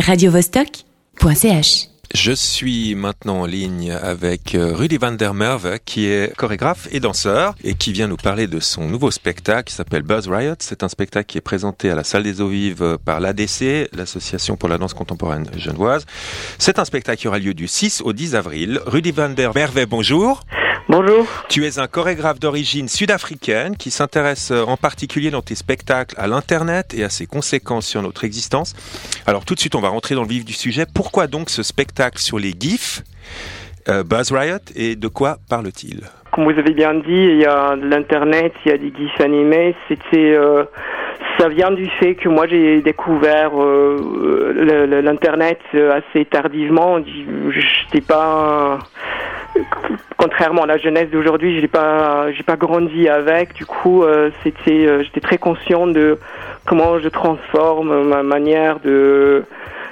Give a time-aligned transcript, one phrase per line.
[0.00, 6.88] radiovostok.ch Je suis maintenant en ligne avec euh, Rudy van der Merwe, qui est chorégraphe
[6.90, 10.56] et danseur, et qui vient nous parler de son nouveau spectacle qui s'appelle Buzz Riot.
[10.58, 14.56] C'est un spectacle qui est présenté à la Salle des Eaux Vives par l'ADC, l'Association
[14.56, 16.06] pour la danse contemporaine genevoise.
[16.58, 18.80] C'est un spectacle qui aura lieu du 6 au 10 avril.
[18.86, 20.42] Rudy van der Merwe, bonjour.
[20.86, 21.26] Bonjour.
[21.48, 26.26] Tu es un chorégraphe d'origine sud-africaine qui s'intéresse euh, en particulier dans tes spectacles à
[26.26, 28.74] l'Internet et à ses conséquences sur notre existence.
[29.26, 30.84] Alors tout de suite, on va rentrer dans le vif du sujet.
[30.94, 33.02] Pourquoi donc ce spectacle sur les GIFs,
[33.88, 36.02] euh, Buzz Riot, et de quoi parle-t-il?
[36.32, 39.74] Comme vous avez bien dit, il y a l'Internet, il y a des GIFs animés.
[39.88, 40.34] C'était...
[40.34, 40.64] Euh,
[41.38, 46.98] ça vient du fait que moi j'ai découvert euh, l'Internet assez tardivement.
[47.02, 48.78] Je n'étais pas
[50.16, 53.54] contrairement à la jeunesse d'aujourd'hui, je n'ai pas, j'ai pas grandi avec.
[53.54, 56.18] Du coup, euh, c'était, euh, j'étais très conscient de
[56.66, 59.44] comment je transforme ma manière de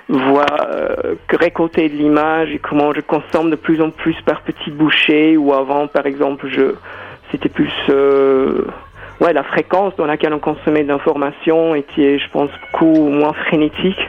[0.08, 4.74] voir, euh, récolter de l'image et comment je consomme de plus en plus par petites
[4.74, 5.36] bouchées.
[5.36, 6.74] Ou avant, par exemple, je,
[7.30, 7.72] c'était plus,
[9.20, 14.00] ouais, la fréquence dans laquelle on consommait d'informations était, je pense, beaucoup moins frénétique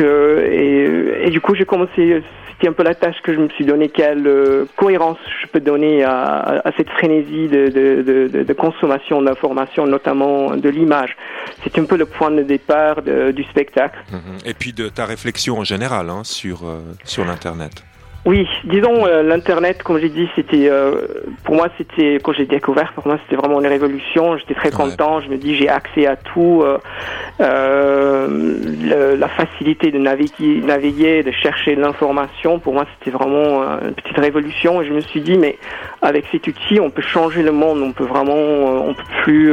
[0.00, 2.22] et, du coup, j'ai commencé
[2.54, 3.88] c'était un peu la tâche que je me suis donné.
[3.88, 11.16] Quelle euh, cohérence je peux donner à, cette frénésie de, consommation d'informations, notamment de l'image.
[11.62, 13.98] C'est un peu le point de départ du spectacle.
[14.12, 14.38] Mhm.
[14.46, 17.84] Et puis de ta réflexion en général hein, euh, sur l'Internet.
[18.26, 21.08] Oui, disons euh, l'internet, comme j'ai dit, c'était euh,
[21.44, 24.38] pour moi c'était quand j'ai découvert, pour moi c'était vraiment une révolution.
[24.38, 25.20] J'étais très content.
[25.20, 31.32] Je me dis j'ai accès à tout, euh, le, la facilité de naviguer, naviguer, de
[31.32, 32.58] chercher l'information.
[32.58, 34.80] Pour moi c'était vraiment une petite révolution.
[34.80, 35.58] Et je me suis dit mais
[36.00, 37.82] avec cet outil on peut changer le monde.
[37.82, 39.52] On peut vraiment, on peut plus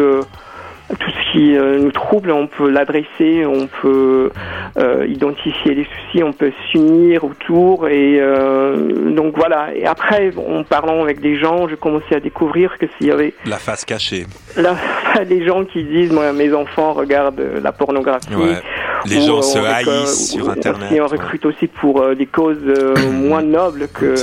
[0.99, 4.31] tout ce qui euh, nous trouble, on peut l'adresser, on peut
[4.77, 7.87] euh, identifier les soucis, on peut s'unir autour.
[7.87, 9.75] Et euh, donc voilà.
[9.75, 13.33] Et après, en parlant avec des gens, j'ai commencé à découvrir que s'il y avait
[13.45, 14.25] la face cachée,
[14.57, 14.75] la,
[15.29, 18.29] les gens qui disent moi, mes enfants regardent la pornographie.
[19.05, 20.91] Les gens se haïssent sur Internet.
[20.91, 22.57] Et on recrute aussi pour des causes
[23.11, 24.15] moins nobles que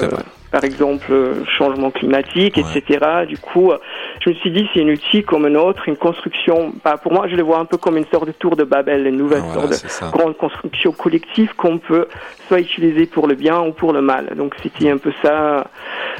[0.50, 1.12] par exemple
[1.46, 3.26] changement climatique, etc.
[3.28, 3.72] Du coup,
[4.20, 6.72] je me suis dit c'est une outil comme un autre, une construction.
[6.84, 9.06] Bah, pour moi, je le vois un peu comme une sorte de tour de Babel,
[9.06, 12.08] une nouvelle sorte de grande construction collective qu'on peut
[12.46, 14.34] soit utiliser pour le bien ou pour le mal.
[14.36, 15.66] Donc c'était un peu ça.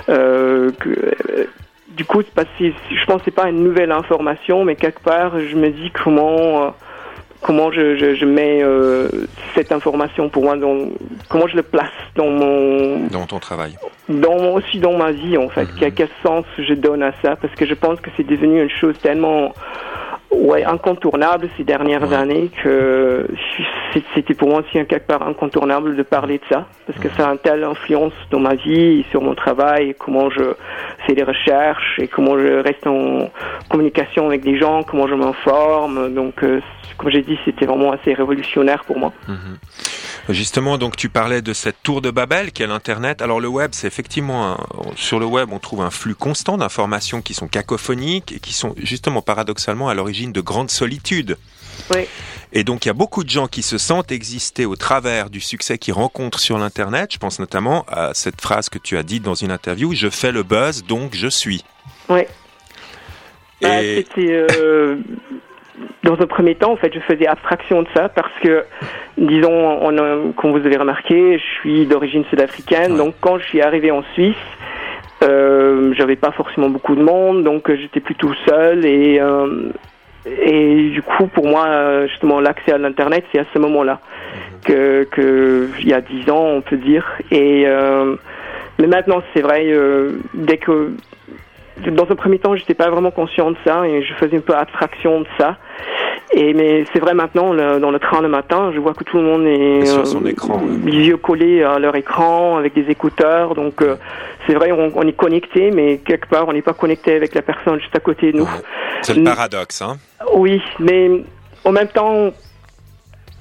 [0.09, 1.47] Euh, que, euh,
[1.89, 5.71] du coup, je pense que c'est pas une nouvelle information, mais quelque part, je me
[5.71, 6.65] dis comment.
[6.65, 6.69] Euh,
[7.43, 9.09] comment je, je, je mets euh,
[9.55, 10.89] cette information pour moi, dans,
[11.29, 13.07] comment je le place dans mon...
[13.07, 13.77] Dans ton travail.
[14.09, 15.69] Dans, aussi dans ma vie, en fait.
[15.81, 15.93] Mhm.
[15.93, 17.37] Quel, sens je donne à ça?
[17.37, 19.53] Parce que je pense que c'est devenu une chose tellement
[20.31, 23.27] ouais, incontournable ces dernières années que
[24.15, 27.29] c'était pour moi aussi un quelque part incontournable de parler de ça parce que ça
[27.29, 30.55] a une telle influence dans ma vie, sur mon travail, comment je
[31.07, 33.31] fais des recherches et comment je reste en
[33.69, 36.15] communication avec des gens, comment je m'informe.
[36.15, 36.61] Donc, euh,
[36.97, 39.13] comme j'ai dit, c'était vraiment assez révolutionnaire pour moi.
[39.29, 39.59] Mhm.
[40.29, 43.23] Justement, donc tu parlais de cette tour de Babel qui est l'Internet.
[43.23, 44.59] Alors le web, c'est effectivement
[44.95, 48.75] sur le web, on trouve un flux constant d'informations qui sont cacophoniques et qui sont
[48.77, 51.39] justement paradoxalement à l'origine de grandes solitudes.
[51.95, 52.01] Oui.
[52.53, 55.41] Et donc il y a beaucoup de gens qui se sentent exister au travers du
[55.41, 57.11] succès qu'ils rencontrent sur l'internet.
[57.13, 60.33] Je pense notamment à cette phrase que tu as dite dans une interview "Je fais
[60.33, 61.65] le buzz, donc je suis".
[62.11, 62.23] Oui.
[63.61, 64.99] Bah, c'était euh,
[66.05, 68.65] dans un premier temps, en fait, je faisais abstraction de ça parce que,
[69.17, 73.91] disons, on comme vous avez remarqué, je suis d'origine sud-africaine, donc quand je suis arrivé
[73.91, 74.37] en Suisse,
[75.23, 79.71] euh, j'avais pas forcément beaucoup de monde, donc euh, j'étais plutôt seul et euh,
[80.27, 84.61] et du coup, pour moi, justement, l'accès à l'internet, c'est à ce moment-là mhm.
[84.65, 87.07] que, que il y a dix ans, on peut dire.
[87.31, 88.17] Et euh,
[88.79, 90.93] mais maintenant, c'est vrai, euh, dès que
[91.87, 94.55] dans un premier temps, j'étais pas vraiment conscient de ça et je faisais un peu
[94.55, 95.57] abstraction de ça.
[96.33, 99.23] Et mais c'est vrai maintenant, dans le train le matin, je vois que tout le
[99.23, 103.55] monde est sur son euh, écran, les yeux collés à leur écran avec des écouteurs.
[103.55, 103.97] Donc euh,
[104.47, 107.81] c'est vrai, on, est connecté, mais quelque part, on n'est pas connecté avec la personne
[107.81, 108.49] juste à côté de nous.
[109.03, 109.97] C'est le paradoxe, hein
[110.35, 111.25] Oui, mais
[111.65, 112.31] en même temps,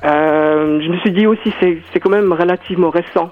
[0.05, 3.31] euh, je me suis dit aussi, c'est quand même relativement récent.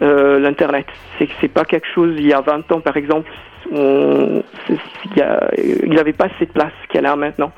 [0.00, 0.86] Euh, l'internet.
[1.18, 3.28] C'est que c'est pas quelque chose il y a 20 ans par exemple,
[3.72, 4.44] on,
[5.18, 7.50] il n'avait pas cette place qu'elle a maintenant.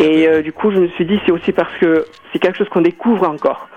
[0.00, 2.68] et euh, du coup, je me suis dit c'est aussi parce que c'est quelque chose
[2.68, 3.68] qu'on découvre encore.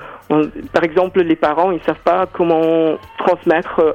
[0.74, 3.94] par exemple, les parents, ils savent pas comment transmettre euh,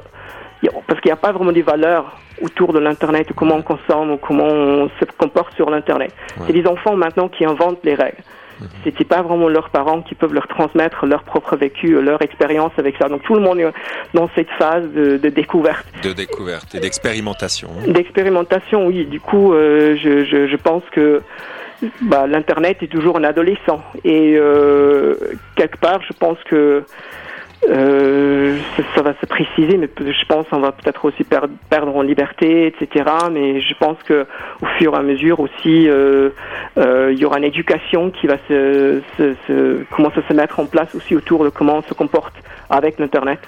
[0.87, 4.17] parce qu'il n'y a pas vraiment des valeurs autour de l'internet, comment on consomme ou
[4.17, 6.13] comment on se comporte sur l'internet.
[6.45, 8.23] C'est les enfants maintenant qui inventent les règles.
[8.59, 8.67] Mhm.
[8.83, 12.95] C'était pas vraiment leurs parents qui peuvent leur transmettre leur propre vécu, leur expérience avec
[12.97, 13.09] ça.
[13.09, 13.71] Donc tout le monde est
[14.13, 15.85] dans cette phase de, de découverte.
[16.03, 17.69] De découverte et d'expérimentation.
[17.87, 19.05] D'expérimentation, oui.
[19.05, 21.21] Du coup, euh, je, je, je, pense que
[22.01, 25.15] bah, l'internet est toujours un adolescent et euh,
[25.55, 26.83] quelque part, je pense que
[27.69, 28.06] euh,
[28.95, 32.67] ça, va se préciser, mais je pense qu'on va peut-être aussi perdre, perdre, en liberté,
[32.67, 33.05] etc.
[33.31, 34.25] Mais je pense que
[34.61, 36.29] au fur et à mesure aussi, euh,
[36.77, 40.59] euh, il y aura une éducation qui va se, se, se, commencer à se mettre
[40.59, 42.33] en place aussi autour de comment on se comporte
[42.69, 43.39] avec l'internet,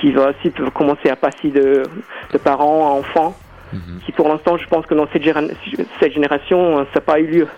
[0.00, 1.82] qui va aussi commencer à passer de,
[2.32, 3.36] de parents à enfants.
[3.72, 4.00] Mhm.
[4.04, 5.24] Qui pour l'instant, je pense que dans cette,
[5.98, 7.48] cette génération, ça n'a pas eu lieu.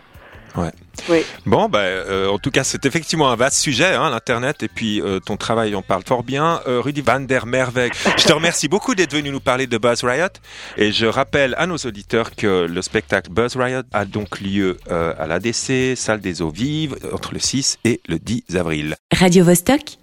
[0.57, 0.71] Ouais.
[1.09, 1.25] Oui.
[1.45, 5.01] Bon, ben, euh, en tout cas, c'est effectivement un vaste sujet, hein, l'internet, et puis
[5.01, 6.61] euh, ton travail en parle fort bien.
[6.67, 10.03] Euh, Rudy van der Merweg, je te remercie beaucoup d'être venu nous parler de Buzz
[10.03, 10.29] Riot,
[10.77, 15.27] et je rappelle à nos auditeurs que le spectacle Buzz Riot a donc lieu à
[15.27, 18.97] l'ADC, salle des eaux vives, entre le 6 et le 10 avril.
[19.13, 19.99] Radio -Vostok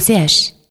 [0.00, 0.55] .ch